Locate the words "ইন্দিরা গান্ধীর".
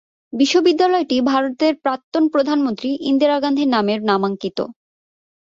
3.09-3.69